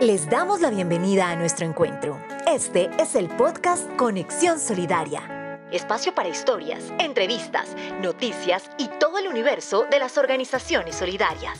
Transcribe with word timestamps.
Les 0.00 0.28
damos 0.28 0.60
la 0.60 0.68
bienvenida 0.68 1.30
a 1.30 1.36
nuestro 1.36 1.64
encuentro. 1.64 2.20
Este 2.46 2.90
es 3.00 3.14
el 3.14 3.28
podcast 3.28 3.90
Conexión 3.96 4.60
Solidaria. 4.60 5.58
Espacio 5.72 6.14
para 6.14 6.28
historias, 6.28 6.92
entrevistas, 6.98 7.74
noticias 8.02 8.70
y 8.76 8.88
todo 9.00 9.16
el 9.18 9.26
universo 9.26 9.86
de 9.90 9.98
las 9.98 10.18
organizaciones 10.18 10.96
solidarias. 10.96 11.58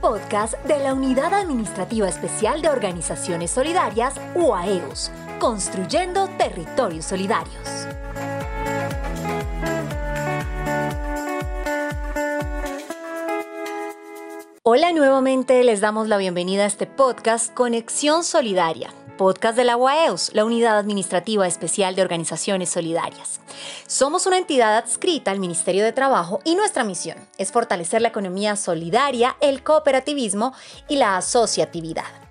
Podcast 0.00 0.54
de 0.64 0.78
la 0.78 0.94
Unidad 0.94 1.34
Administrativa 1.34 2.08
Especial 2.08 2.62
de 2.62 2.70
Organizaciones 2.70 3.50
Solidarias, 3.50 4.14
UAEOS, 4.34 5.10
construyendo 5.38 6.28
territorios 6.38 7.04
solidarios. 7.04 7.81
Hola, 14.74 14.90
nuevamente 14.94 15.62
les 15.64 15.82
damos 15.82 16.08
la 16.08 16.16
bienvenida 16.16 16.62
a 16.62 16.66
este 16.66 16.86
podcast 16.86 17.52
Conexión 17.52 18.24
Solidaria, 18.24 18.88
podcast 19.18 19.54
de 19.54 19.64
la 19.64 19.76
UAEOS, 19.76 20.30
la 20.32 20.46
Unidad 20.46 20.78
Administrativa 20.78 21.46
Especial 21.46 21.94
de 21.94 22.00
Organizaciones 22.00 22.70
Solidarias. 22.70 23.42
Somos 23.86 24.24
una 24.24 24.38
entidad 24.38 24.78
adscrita 24.78 25.30
al 25.30 25.40
Ministerio 25.40 25.84
de 25.84 25.92
Trabajo 25.92 26.40
y 26.44 26.54
nuestra 26.54 26.84
misión 26.84 27.18
es 27.36 27.52
fortalecer 27.52 28.00
la 28.00 28.08
economía 28.08 28.56
solidaria, 28.56 29.36
el 29.42 29.62
cooperativismo 29.62 30.54
y 30.88 30.96
la 30.96 31.18
asociatividad. 31.18 32.21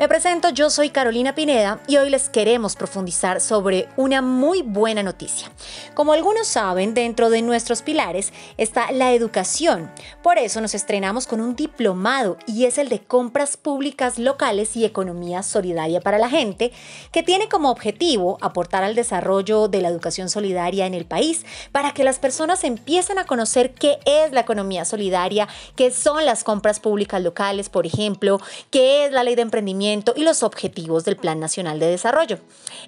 Me 0.00 0.08
presento, 0.08 0.48
yo 0.48 0.70
soy 0.70 0.88
Carolina 0.88 1.34
Pineda 1.34 1.78
y 1.86 1.98
hoy 1.98 2.08
les 2.08 2.30
queremos 2.30 2.74
profundizar 2.74 3.38
sobre 3.42 3.86
una 3.98 4.22
muy 4.22 4.62
buena 4.62 5.02
noticia. 5.02 5.52
Como 5.92 6.14
algunos 6.14 6.46
saben, 6.46 6.94
dentro 6.94 7.28
de 7.28 7.42
nuestros 7.42 7.82
pilares 7.82 8.32
está 8.56 8.92
la 8.92 9.12
educación. 9.12 9.90
Por 10.22 10.38
eso 10.38 10.62
nos 10.62 10.74
estrenamos 10.74 11.26
con 11.26 11.42
un 11.42 11.54
diplomado 11.54 12.38
y 12.46 12.64
es 12.64 12.78
el 12.78 12.88
de 12.88 13.00
compras 13.00 13.58
públicas 13.58 14.18
locales 14.18 14.74
y 14.74 14.86
economía 14.86 15.42
solidaria 15.42 16.00
para 16.00 16.16
la 16.16 16.30
gente, 16.30 16.72
que 17.12 17.22
tiene 17.22 17.50
como 17.50 17.70
objetivo 17.70 18.38
aportar 18.40 18.82
al 18.82 18.94
desarrollo 18.94 19.68
de 19.68 19.82
la 19.82 19.88
educación 19.88 20.30
solidaria 20.30 20.86
en 20.86 20.94
el 20.94 21.04
país 21.04 21.44
para 21.72 21.92
que 21.92 22.04
las 22.04 22.18
personas 22.18 22.64
empiecen 22.64 23.18
a 23.18 23.26
conocer 23.26 23.74
qué 23.74 23.98
es 24.06 24.32
la 24.32 24.40
economía 24.40 24.86
solidaria, 24.86 25.46
qué 25.76 25.90
son 25.90 26.24
las 26.24 26.42
compras 26.42 26.80
públicas 26.80 27.20
locales, 27.20 27.68
por 27.68 27.84
ejemplo, 27.84 28.40
qué 28.70 29.04
es 29.04 29.12
la 29.12 29.24
ley 29.24 29.34
de 29.34 29.42
emprendimiento 29.42 29.89
y 30.14 30.22
los 30.22 30.44
objetivos 30.44 31.04
del 31.04 31.16
Plan 31.16 31.40
Nacional 31.40 31.80
de 31.80 31.86
Desarrollo. 31.86 32.38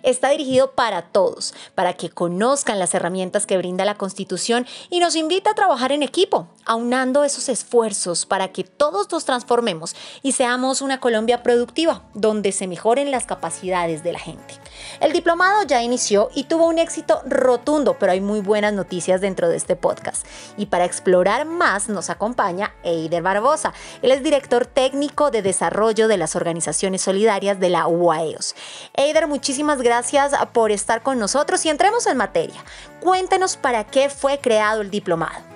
Está 0.05 0.31
dirigido 0.31 0.72
para 0.72 1.03
todos, 1.03 1.53
para 1.75 1.95
que 1.95 2.11
conozcan 2.11 2.78
las 2.78 2.95
herramientas 2.95 3.45
que 3.45 3.58
brinda 3.58 3.84
la 3.84 3.97
Constitución 3.97 4.67
y 4.89 5.00
nos 5.00 5.17
invita 5.17 5.50
a 5.50 5.55
trabajar 5.55 5.91
en 5.91 6.05
equipo, 6.05 6.48
aunando 6.64 7.25
esos 7.25 7.48
esfuerzos 7.48 8.25
para 8.25 8.53
que 8.53 8.62
todos 8.62 9.11
nos 9.11 9.25
transformemos 9.25 9.97
y 10.23 10.33
seamos 10.33 10.80
una 10.80 11.00
Colombia 11.00 11.42
productiva, 11.42 12.05
donde 12.14 12.53
se 12.53 12.69
mejoren 12.69 13.11
las 13.11 13.27
capacidades 13.27 14.05
de 14.05 14.12
la 14.12 14.20
gente. 14.20 14.55
El 15.00 15.12
diplomado 15.12 15.62
ya 15.64 15.83
inició 15.83 16.30
y 16.34 16.44
tuvo 16.44 16.66
un 16.66 16.78
éxito 16.78 17.22
rotundo, 17.27 17.97
pero 17.98 18.12
hay 18.12 18.20
muy 18.20 18.41
buenas 18.41 18.72
noticias 18.72 19.20
dentro 19.20 19.48
de 19.48 19.56
este 19.56 19.77
podcast. 19.77 20.27
Y 20.56 20.66
para 20.66 20.84
explorar 20.84 21.44
más 21.44 21.89
nos 21.89 22.11
acompaña 22.11 22.72
Eider 22.83 23.22
Barbosa. 23.22 23.72
Él 24.02 24.12
es 24.12 24.22
director 24.22 24.66
técnico 24.66 25.30
de 25.30 25.42
desarrollo 25.42 26.08
de 26.08 26.16
las 26.16 26.36
organizaciones 26.36 27.02
Solidarias 27.02 27.61
de 27.61 27.70
la 27.70 27.86
UAEOS. 27.86 28.55
Eider, 28.94 29.27
muchísimas 29.27 29.80
gracias 29.80 30.33
por 30.52 30.70
estar 30.70 31.02
con 31.02 31.19
nosotros 31.19 31.64
y 31.67 31.69
entremos 31.69 32.06
en 32.06 32.17
materia. 32.17 32.62
Cuéntenos 33.00 33.56
para 33.56 33.84
qué 33.84 34.08
fue 34.08 34.39
creado 34.39 34.80
el 34.80 34.91
diplomado. 34.91 35.52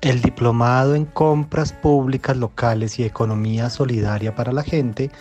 El 0.00 0.20
diplomado 0.20 0.96
en 0.96 1.04
compras 1.04 1.72
públicas 1.72 2.36
locales 2.36 2.98
y 2.98 3.04
economía 3.04 3.70
solidaria 3.70 4.34
para 4.34 4.50
la 4.50 4.64
gente 4.64 5.12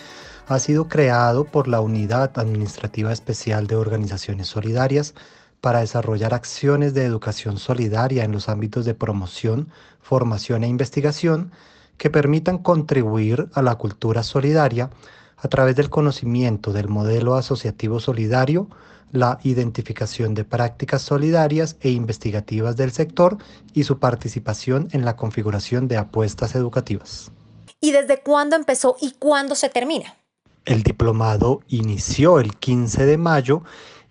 ha 0.53 0.59
sido 0.59 0.89
creado 0.89 1.45
por 1.45 1.69
la 1.69 1.79
Unidad 1.79 2.37
Administrativa 2.37 3.13
Especial 3.13 3.67
de 3.67 3.77
Organizaciones 3.77 4.49
Solidarias 4.49 5.13
para 5.61 5.79
desarrollar 5.79 6.33
acciones 6.33 6.93
de 6.93 7.05
educación 7.05 7.57
solidaria 7.57 8.25
en 8.25 8.33
los 8.33 8.49
ámbitos 8.49 8.83
de 8.83 8.93
promoción, 8.93 9.69
formación 10.01 10.65
e 10.65 10.67
investigación 10.67 11.53
que 11.97 12.09
permitan 12.09 12.57
contribuir 12.57 13.47
a 13.53 13.61
la 13.61 13.75
cultura 13.75 14.23
solidaria 14.23 14.89
a 15.37 15.47
través 15.47 15.77
del 15.77 15.89
conocimiento 15.89 16.73
del 16.73 16.89
modelo 16.89 17.35
asociativo 17.35 18.01
solidario, 18.01 18.67
la 19.13 19.39
identificación 19.43 20.33
de 20.33 20.43
prácticas 20.43 21.01
solidarias 21.01 21.77
e 21.79 21.91
investigativas 21.91 22.75
del 22.75 22.91
sector 22.91 23.37
y 23.73 23.85
su 23.85 23.99
participación 23.99 24.89
en 24.91 25.05
la 25.05 25.15
configuración 25.15 25.87
de 25.87 25.95
apuestas 25.95 26.55
educativas. 26.55 27.31
¿Y 27.79 27.93
desde 27.93 28.21
cuándo 28.21 28.57
empezó 28.57 28.97
y 28.99 29.13
cuándo 29.13 29.55
se 29.55 29.69
termina? 29.69 30.17
El 30.65 30.83
diplomado 30.83 31.61
inició 31.67 32.39
el 32.39 32.55
15 32.55 33.05
de 33.05 33.17
mayo 33.17 33.63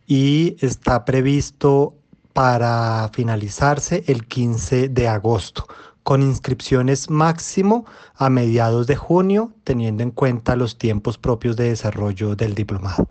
y 0.07 0.57
está 0.61 1.05
previsto 1.05 1.95
para 2.33 3.11
finalizarse 3.13 4.05
el 4.07 4.27
15 4.27 4.89
de 4.89 5.09
agosto 5.09 5.67
con 6.03 6.23
inscripciones 6.23 7.11
máximo 7.11 7.85
a 8.15 8.31
mediados 8.31 8.87
de 8.87 8.97
junio, 8.97 9.53
teniendo 9.65 10.03
en 10.03 10.11
cuenta 10.11 10.57
los 10.57 10.79
tiempos 10.79 11.19
propios 11.19 11.57
de 11.57 11.69
desarrollo 11.69 12.35
del 12.35 12.55
diplomado. 12.55 13.07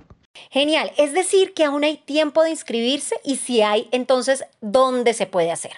Genial, 0.49 0.91
es 0.97 1.13
decir, 1.13 1.53
que 1.53 1.63
aún 1.63 1.83
hay 1.83 1.97
tiempo 1.97 2.43
de 2.43 2.49
inscribirse 2.51 3.15
y 3.23 3.37
si 3.37 3.61
hay, 3.61 3.87
entonces, 3.91 4.43
¿dónde 4.61 5.13
se 5.13 5.27
puede 5.27 5.51
hacer? 5.51 5.71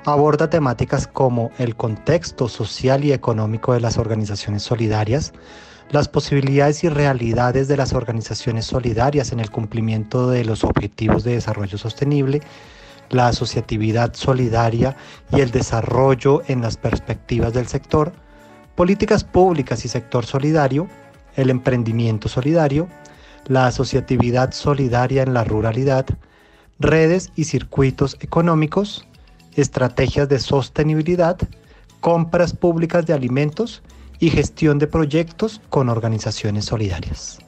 aborda 0.05 0.51
temáticas 0.51 1.07
como 1.07 1.51
el 1.57 1.77
contexto 1.77 2.47
social 2.47 3.03
y 3.05 3.15
económico 3.15 3.73
de 3.73 3.81
las 3.81 3.97
organizaciones 3.97 4.65
solidarias, 4.65 5.33
las 5.91 6.09
posibilidades 6.09 6.85
y 6.85 6.91
realidades 6.91 7.69
de 7.69 7.79
las 7.79 7.95
organizaciones 7.95 8.67
solidarias 8.67 9.33
en 9.33 9.41
el 9.41 9.51
cumplimiento 9.51 10.29
de 10.29 10.45
los 10.45 10.63
objetivos 10.63 11.25
de 11.25 11.33
desarrollo 11.33 11.79
sostenible, 11.79 12.43
la 13.09 13.29
asociatividad 13.29 14.13
solidaria 14.13 14.95
y 15.33 15.41
el 15.41 15.51
desarrollo 15.51 16.43
en 16.49 16.61
las 16.61 16.77
perspectivas 16.77 17.55
del 17.55 17.67
sector, 17.67 18.13
políticas 18.75 19.25
públicas 19.25 19.87
y 19.87 19.89
sector 19.89 20.27
solidario, 20.27 20.87
el 21.35 21.49
emprendimiento 21.49 22.29
solidario, 22.29 22.89
la 23.49 23.67
asociatividad 23.67 24.53
solidaria 24.53 25.23
en 25.23 25.35
la 25.35 25.45
ruralidad, 25.45 26.07
redes 26.79 27.33
y 27.35 27.45
circuitos 27.45 28.17
económicos, 28.21 29.07
estrategias 29.57 30.29
de 30.29 30.39
sostenibilidad, 30.39 31.39
compras 32.01 32.53
públicas 32.53 33.07
de 33.07 33.15
alimentos 33.15 33.83
y 34.21 34.31
gestión 34.31 34.79
de 34.79 34.87
proyectos 34.87 35.61
con 35.69 35.89
organizaciones 35.89 36.67
solidarias. 36.67 37.39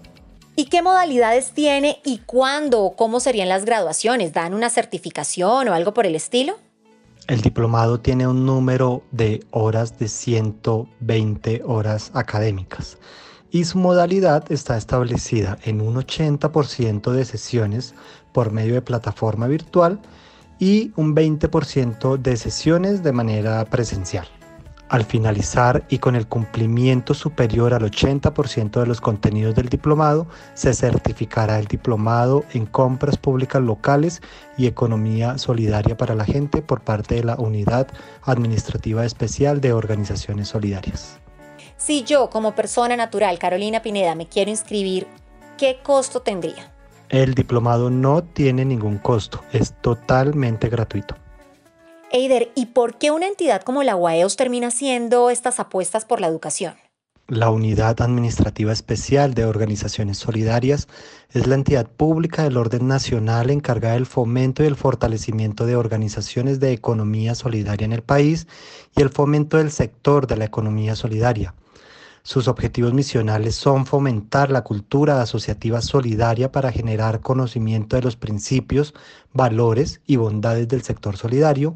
¿Y 0.57 0.67
qué 0.67 0.83
modalidades 0.83 1.53
tiene 1.53 2.01
y 2.05 2.19
cuándo 2.19 2.83
o 2.83 2.97
cómo 2.97 3.21
serían 3.21 3.49
las 3.49 3.65
graduaciones? 3.65 4.33
¿Dan 4.33 4.53
una 4.53 4.69
certificación 4.69 5.69
o 5.69 5.75
algo 5.75 5.95
por 5.95 6.07
el 6.07 6.15
estilo? 6.15 6.59
El 7.29 7.43
diplomado 7.43 8.01
tiene 8.01 8.27
un 8.27 8.45
número 8.45 9.03
de 9.13 9.45
horas 9.53 9.99
de 9.99 10.09
120 10.09 11.63
horas 11.65 12.11
académicas 12.15 12.99
y 13.51 13.65
su 13.65 13.79
modalidad 13.79 14.51
está 14.51 14.77
establecida 14.77 15.59
en 15.65 15.81
un 15.81 15.97
80% 15.97 17.11
de 17.13 17.25
sesiones 17.25 17.95
por 18.33 18.53
medio 18.53 18.75
de 18.75 18.83
plataforma 18.83 19.47
virtual 19.47 20.01
y 20.59 20.93
un 20.97 21.15
20% 21.15 22.19
de 22.19 22.37
sesiones 22.37 23.03
de 23.03 23.13
manera 23.13 23.65
presencial. 23.65 24.29
Al 24.91 25.05
finalizar 25.05 25.85
y 25.89 25.99
con 25.99 26.17
el 26.17 26.27
cumplimiento 26.27 27.15
superior 27.15 27.75
al 27.75 27.89
80% 27.89 28.81
de 28.81 28.87
los 28.87 29.01
contenidos 29.01 29.55
del 29.55 29.69
diplomado, 29.69 30.27
se 30.55 30.75
certificará 30.75 31.61
el 31.61 31.67
diplomado 31.67 32.45
en 32.55 32.67
compras 32.67 33.17
públicas 33.17 33.63
locales 33.63 34.21
y 34.59 34.67
economía 34.67 35.39
solidaria 35.39 35.97
para 35.97 36.17
la 36.17 36.25
gente 36.25 36.61
por 36.61 36.81
parte 36.81 37.15
de 37.15 37.25
la 37.25 37.37
Unidad 37.37 37.87
Administrativa 38.25 39.05
Especial 39.05 39.61
de 39.61 39.73
Organizaciones 39.73 40.49
Solidarias. 40.49 41.21
Si 41.81 42.05
yo 42.05 42.29
como 42.29 42.55
persona 42.55 42.95
natural, 42.95 43.39
Carolina 43.39 43.81
Pineda, 43.81 44.15
me 44.15 44.29
quiero 44.29 44.51
inscribir, 44.51 45.07
¿qué 45.57 45.79
costo 45.83 46.21
tendría? 46.21 46.75
El 47.09 47.35
diplomado 47.35 47.89
no 47.89 48.23
tiene 48.23 48.67
ningún 48.67 48.99
costo, 48.99 49.43
es 49.51 49.73
totalmente 49.81 50.69
gratuito. 50.69 51.17
Eider, 52.13 52.53
¿y 52.55 52.67
por 52.67 52.99
qué 52.99 53.11
una 53.11 53.27
entidad 53.27 53.63
como 53.63 53.83
la 53.83 53.97
UAEOS 53.97 54.37
termina 54.37 54.67
haciendo 54.67 55.31
estas 55.31 55.59
apuestas 55.59 56.05
por 56.05 56.21
la 56.21 56.27
educación? 56.27 56.75
La 57.29 57.51
Unidad 57.51 58.03
Administrativa 58.03 58.73
Especial 58.73 59.33
de 59.33 59.47
Organizaciones 59.47 60.19
Solidarias 60.19 60.87
es 61.31 61.47
la 61.47 61.55
entidad 61.55 61.87
pública 61.89 62.43
del 62.43 62.59
orden 62.59 62.89
nacional 62.89 63.49
encargada 63.49 63.95
del 63.95 64.05
fomento 64.05 64.63
y 64.63 64.67
el 64.67 64.77
fortalecimiento 64.77 65.65
de 65.65 65.77
organizaciones 65.77 66.61
de 66.61 66.73
economía 66.73 67.35
solidaria 67.35 67.87
en 67.87 67.95
el 67.95 68.03
país 68.03 68.49
y 68.95 69.01
el 69.01 69.09
fomento 69.09 69.57
del 69.57 69.71
sector 69.71 70.27
de 70.27 70.37
la 70.37 70.45
economía 70.45 70.95
solidaria. 70.95 71.55
Sus 72.23 72.49
objetivos 72.49 72.93
misionales 72.93 73.55
son 73.55 73.87
fomentar 73.87 74.51
la 74.51 74.63
cultura 74.63 75.23
asociativa 75.23 75.81
solidaria 75.81 76.53
para 76.53 76.71
generar 76.71 77.21
conocimiento 77.21 77.97
de 77.97 78.03
los 78.03 78.17
principios, 78.17 78.95
valores 79.33 80.01
y 80.07 80.17
bondades 80.17 80.69
del 80.69 80.83
sector 80.83 81.17
solidario 81.17 81.75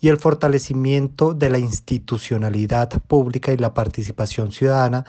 y 0.00 0.08
el 0.08 0.16
fortalecimiento 0.16 1.34
de 1.34 1.50
la 1.50 1.58
institucionalidad 1.58 2.90
pública 3.06 3.52
y 3.52 3.58
la 3.58 3.74
participación 3.74 4.50
ciudadana 4.50 5.04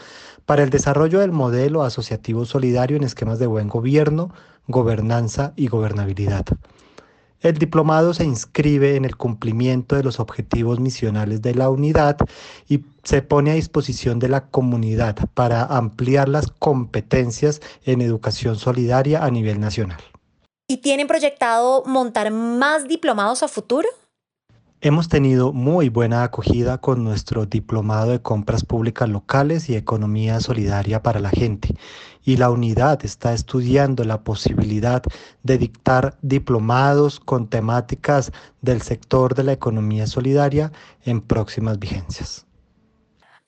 para 0.45 0.63
el 0.63 0.69
desarrollo 0.69 1.19
del 1.19 1.31
modelo 1.31 1.83
asociativo 1.83 2.45
solidario 2.45 2.97
en 2.97 3.03
esquemas 3.03 3.39
de 3.39 3.47
buen 3.47 3.69
gobierno, 3.69 4.31
gobernanza 4.67 5.53
y 5.55 5.67
gobernabilidad. 5.67 6.45
El 7.43 7.57
diplomado 7.57 8.13
se 8.13 8.23
inscribe 8.23 8.95
en 8.95 9.03
el 9.03 9.17
cumplimiento 9.17 9.97
de 9.97 10.03
los 10.03 10.21
objetivos 10.21 10.79
misionales 10.79 11.41
de 11.41 11.53
la 11.53 11.69
unidad 11.69 12.17
y 12.69 12.85
se 13.03 13.21
pone 13.21 13.51
a 13.51 13.55
disposición 13.55 14.17
de 14.17 14.29
la 14.29 14.47
comunidad 14.47 15.17
para 15.33 15.65
ampliar 15.65 16.29
las 16.29 16.49
competencias 16.49 17.61
en 17.85 18.01
educación 18.01 18.55
solidaria 18.55 19.25
a 19.25 19.29
nivel 19.29 19.59
nacional. 19.59 19.99
¿Y 20.69 20.77
tienen 20.77 21.07
proyectado 21.07 21.83
montar 21.85 22.31
más 22.31 22.87
diplomados 22.87 23.43
a 23.43 23.49
futuro? 23.49 23.89
Hemos 24.85 25.07
tenido 25.07 25.53
muy 25.53 25.87
buena 25.87 26.25
acogida 26.25 26.77
con 26.77 27.05
nuestro 27.05 27.45
diplomado 27.45 28.11
de 28.11 28.21
compras 28.21 28.65
públicas 28.65 29.07
locales 29.07 29.69
y 29.69 29.77
economía 29.77 30.41
solidaria 30.41 31.01
para 31.01 31.21
la 31.21 31.29
gente 31.29 31.73
y 32.21 32.35
la 32.35 32.51
unidad 32.51 32.99
está 33.05 33.33
estudiando 33.33 34.03
la 34.03 34.25
posibilidad 34.25 35.01
de 35.41 35.57
dictar 35.57 36.17
diplomados 36.21 37.21
con 37.21 37.47
temáticas 37.47 38.33
del 38.61 38.81
sector 38.81 39.35
de 39.35 39.45
la 39.45 39.53
economía 39.53 40.05
solidaria 40.05 40.73
en 41.05 41.21
próximas 41.21 41.79
vigencias. 41.79 42.45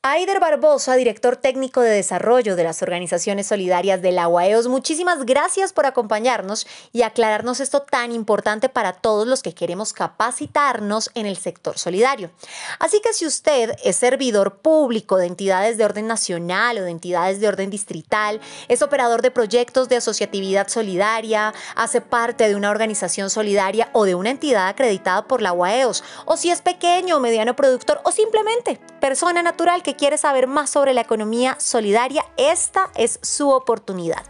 Aider 0.08 0.40
Barbosa, 0.40 0.94
director 0.94 1.36
técnico 1.36 1.82
de 1.82 1.90
desarrollo 1.90 2.56
de 2.56 2.64
las 2.64 2.84
organizaciones 2.84 3.48
solidarias 3.48 4.04
de 4.04 4.12
la 4.12 4.28
UAEOS, 4.28 4.68
muchísimas 4.68 5.26
gracias 5.26 5.74
por 5.74 5.88
acompañarnos 5.88 6.68
y 6.94 7.02
aclararnos 7.02 7.60
esto 7.60 7.82
tan 7.82 8.12
importante 8.12 8.70
para 8.70 8.94
todos 8.94 9.26
los 9.26 9.42
que 9.42 9.56
queremos 9.56 9.94
capacitarnos 9.94 11.10
en 11.16 11.26
el 11.26 11.38
sector 11.38 11.80
solidario. 11.80 12.30
Así 12.78 13.02
que 13.02 13.14
si 13.14 13.26
usted 13.26 13.72
es 13.84 13.96
servidor 13.96 14.60
público 14.60 15.18
de 15.18 15.26
entidades 15.26 15.76
de 15.80 15.86
orden 15.86 16.06
nacional 16.06 16.78
o 16.78 16.84
de 16.84 16.92
entidades 16.92 17.40
de 17.40 17.48
orden 17.48 17.72
distrital, 17.72 18.40
es 18.68 18.84
operador 18.84 19.24
de 19.24 19.32
proyectos 19.32 19.90
de 19.90 19.96
asociatividad 19.96 20.68
solidaria, 20.68 21.52
hace 21.76 22.00
parte 22.00 22.48
de 22.48 22.56
una 22.56 22.70
organización 22.70 23.32
solidaria 23.32 23.90
o 23.92 24.06
de 24.06 24.14
una 24.14 24.30
entidad 24.30 24.68
acreditada 24.68 25.28
por 25.28 25.42
la 25.42 25.52
UAEOS, 25.52 26.04
o 26.26 26.38
si 26.38 26.52
es 26.52 26.62
pequeño 26.62 27.18
o 27.18 27.20
mediano 27.20 27.56
productor 27.56 28.02
o 28.04 28.12
simplemente 28.12 28.80
persona 29.00 29.42
natural 29.42 29.82
que 29.82 29.95
quiere 29.96 30.18
saber 30.18 30.48
más 30.48 30.70
sobre 30.70 30.94
la 30.94 31.02
economía 31.02 31.58
solidaria, 31.60 32.26
esta 32.38 32.90
es 32.96 33.20
su 33.22 33.50
oportunidad. 33.50 34.24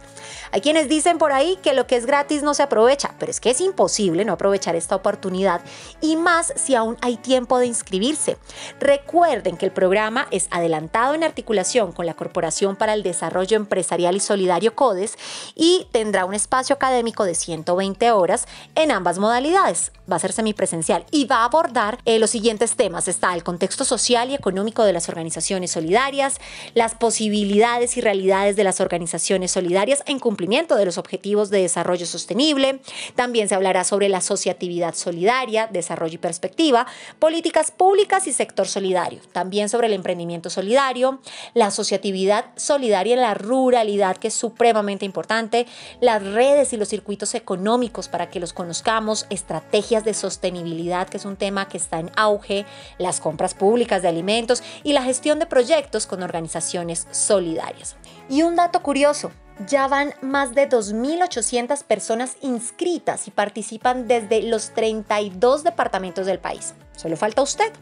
Hay 0.52 0.60
quienes 0.60 0.88
dicen 0.88 1.18
por 1.18 1.32
ahí 1.32 1.58
que 1.62 1.74
lo 1.74 1.86
que 1.86 1.96
es 1.96 2.06
gratis 2.06 2.42
no 2.42 2.54
se 2.54 2.62
aprovecha, 2.62 3.14
pero 3.18 3.30
es 3.30 3.40
que 3.40 3.50
es 3.50 3.60
imposible 3.60 4.24
no 4.24 4.32
aprovechar 4.32 4.76
esta 4.76 4.96
oportunidad 4.96 5.60
y 6.00 6.16
más 6.16 6.52
si 6.56 6.74
aún 6.74 6.96
hay 7.00 7.16
tiempo 7.16 7.58
de 7.58 7.66
inscribirse. 7.66 8.36
Recuerden 8.80 9.56
que 9.56 9.66
el 9.66 9.72
programa 9.72 10.26
es 10.30 10.48
adelantado 10.50 11.14
en 11.14 11.24
articulación 11.24 11.92
con 11.92 12.06
la 12.06 12.14
Corporación 12.14 12.76
para 12.76 12.94
el 12.94 13.02
Desarrollo 13.02 13.56
Empresarial 13.56 14.16
y 14.16 14.20
Solidario 14.20 14.74
CODES 14.74 15.16
y 15.54 15.86
tendrá 15.92 16.24
un 16.24 16.34
espacio 16.34 16.74
académico 16.74 17.24
de 17.24 17.34
120 17.34 18.10
horas 18.12 18.46
en 18.74 18.90
ambas 18.90 19.18
modalidades. 19.18 19.92
Va 20.10 20.16
a 20.16 20.20
ser 20.20 20.32
semipresencial 20.32 21.04
y 21.10 21.24
va 21.24 21.38
a 21.38 21.44
abordar 21.44 21.98
eh, 22.04 22.18
los 22.18 22.30
siguientes 22.30 22.76
temas. 22.76 23.08
Está 23.08 23.34
el 23.34 23.42
contexto 23.42 23.84
social 23.84 24.30
y 24.30 24.34
económico 24.34 24.84
de 24.84 24.92
las 24.92 25.08
organizaciones 25.08 25.72
solidarias, 25.72 26.38
las 26.74 26.94
posibilidades 26.94 27.96
y 27.96 28.00
realidades 28.00 28.56
de 28.56 28.64
las 28.64 28.80
organizaciones 28.80 29.50
solidarias 29.50 30.02
en 30.06 30.18
cumplimiento 30.36 30.76
de 30.76 30.84
los 30.84 30.98
objetivos 30.98 31.48
de 31.48 31.62
desarrollo 31.62 32.04
sostenible. 32.04 32.80
También 33.14 33.48
se 33.48 33.54
hablará 33.54 33.84
sobre 33.84 34.10
la 34.10 34.18
asociatividad 34.18 34.94
solidaria, 34.94 35.66
desarrollo 35.72 36.16
y 36.16 36.18
perspectiva, 36.18 36.86
políticas 37.18 37.70
públicas 37.70 38.26
y 38.26 38.34
sector 38.34 38.68
solidario. 38.68 39.20
También 39.32 39.70
sobre 39.70 39.86
el 39.86 39.94
emprendimiento 39.94 40.50
solidario, 40.50 41.20
la 41.54 41.68
asociatividad 41.68 42.50
solidaria 42.54 43.14
en 43.14 43.22
la 43.22 43.32
ruralidad, 43.32 44.18
que 44.18 44.28
es 44.28 44.34
supremamente 44.34 45.06
importante, 45.06 45.66
las 46.02 46.22
redes 46.22 46.74
y 46.74 46.76
los 46.76 46.88
circuitos 46.88 47.34
económicos 47.34 48.08
para 48.08 48.28
que 48.28 48.38
los 48.38 48.52
conozcamos, 48.52 49.24
estrategias 49.30 50.04
de 50.04 50.12
sostenibilidad, 50.12 51.08
que 51.08 51.16
es 51.16 51.24
un 51.24 51.36
tema 51.36 51.66
que 51.66 51.78
está 51.78 51.98
en 51.98 52.10
auge, 52.14 52.66
las 52.98 53.20
compras 53.20 53.54
públicas 53.54 54.02
de 54.02 54.08
alimentos 54.08 54.62
y 54.84 54.92
la 54.92 55.02
gestión 55.02 55.38
de 55.38 55.46
proyectos 55.46 56.06
con 56.06 56.22
organizaciones 56.22 57.08
solidarias. 57.10 57.96
Y 58.28 58.42
un 58.42 58.56
dato 58.56 58.82
curioso, 58.82 59.30
ya 59.66 59.88
van 59.88 60.14
más 60.20 60.54
de 60.54 60.68
2.800 60.68 61.82
personas 61.84 62.36
inscritas 62.42 63.28
y 63.28 63.30
participan 63.30 64.06
desde 64.06 64.42
los 64.42 64.70
32 64.70 65.64
departamentos 65.64 66.26
del 66.26 66.38
país. 66.38 66.74
Solo 66.96 67.16
falta 67.16 67.42
usted. 67.42 67.72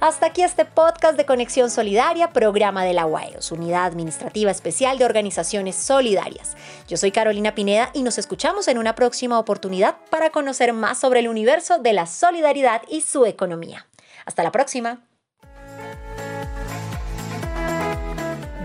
Hasta 0.00 0.26
aquí 0.26 0.42
este 0.42 0.64
podcast 0.64 1.16
de 1.16 1.26
Conexión 1.26 1.70
Solidaria, 1.70 2.32
programa 2.32 2.84
de 2.84 2.92
la 2.92 3.06
UAEOS, 3.06 3.52
Unidad 3.52 3.84
Administrativa 3.84 4.50
Especial 4.50 4.98
de 4.98 5.04
Organizaciones 5.04 5.76
Solidarias. 5.76 6.56
Yo 6.88 6.96
soy 6.96 7.10
Carolina 7.10 7.54
Pineda 7.54 7.90
y 7.92 8.02
nos 8.02 8.18
escuchamos 8.18 8.68
en 8.68 8.78
una 8.78 8.94
próxima 8.94 9.38
oportunidad 9.38 9.96
para 10.10 10.30
conocer 10.30 10.72
más 10.72 10.98
sobre 10.98 11.20
el 11.20 11.28
universo 11.28 11.78
de 11.78 11.92
la 11.92 12.06
solidaridad 12.06 12.82
y 12.88 13.00
su 13.00 13.26
economía. 13.26 13.86
Hasta 14.24 14.42
la 14.42 14.52
próxima. 14.52 15.05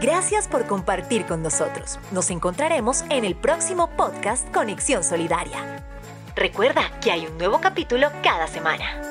Gracias 0.02 0.48
por 0.48 0.66
compartir 0.66 1.28
con 1.28 1.44
nosotros. 1.44 2.00
Nos 2.12 2.32
encontraremos 2.32 3.04
en 3.12 3.24
el 3.24 3.36
próximo 3.36 3.88
podcast 3.96 4.52
Conexión 4.52 5.04
Solidaria. 5.04 5.86
Recuerda 6.36 6.82
que 7.02 7.12
hay 7.12 7.28
un 7.28 7.38
nuevo 7.38 7.62
capítulo 7.62 8.08
cada 8.24 8.48
semana. 8.48 9.11